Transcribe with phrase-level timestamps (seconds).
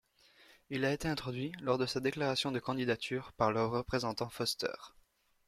[0.71, 4.69] Il a été introduit, lors de sa déclaration de candidature, par le représentant Foster.